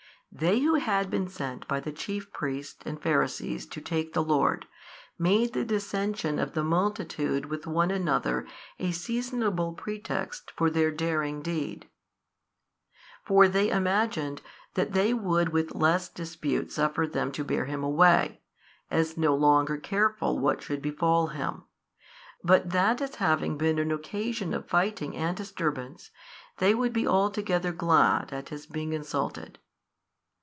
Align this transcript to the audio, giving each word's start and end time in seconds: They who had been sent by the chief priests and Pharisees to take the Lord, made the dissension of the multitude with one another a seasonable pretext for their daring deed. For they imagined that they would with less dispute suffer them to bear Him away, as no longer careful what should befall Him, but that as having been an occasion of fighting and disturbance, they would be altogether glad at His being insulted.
They 0.33 0.61
who 0.61 0.75
had 0.75 1.09
been 1.09 1.27
sent 1.27 1.67
by 1.67 1.81
the 1.81 1.91
chief 1.91 2.31
priests 2.31 2.79
and 2.85 3.03
Pharisees 3.03 3.65
to 3.67 3.81
take 3.81 4.13
the 4.13 4.23
Lord, 4.23 4.65
made 5.19 5.51
the 5.51 5.65
dissension 5.65 6.39
of 6.39 6.53
the 6.53 6.63
multitude 6.63 7.47
with 7.47 7.67
one 7.67 7.91
another 7.91 8.47
a 8.79 8.91
seasonable 8.91 9.73
pretext 9.73 10.51
for 10.55 10.69
their 10.69 10.89
daring 10.89 11.41
deed. 11.41 11.89
For 13.25 13.49
they 13.49 13.69
imagined 13.69 14.41
that 14.75 14.93
they 14.93 15.13
would 15.13 15.49
with 15.49 15.75
less 15.75 16.07
dispute 16.07 16.71
suffer 16.71 17.05
them 17.05 17.33
to 17.33 17.43
bear 17.43 17.65
Him 17.65 17.83
away, 17.83 18.39
as 18.89 19.17
no 19.17 19.35
longer 19.35 19.75
careful 19.77 20.39
what 20.39 20.61
should 20.63 20.81
befall 20.81 21.27
Him, 21.27 21.65
but 22.41 22.69
that 22.69 23.01
as 23.01 23.15
having 23.15 23.57
been 23.57 23.77
an 23.79 23.91
occasion 23.91 24.53
of 24.53 24.65
fighting 24.65 25.13
and 25.13 25.35
disturbance, 25.35 26.09
they 26.59 26.73
would 26.73 26.93
be 26.93 27.05
altogether 27.05 27.73
glad 27.73 28.31
at 28.31 28.47
His 28.47 28.65
being 28.65 28.93
insulted. 28.93 29.59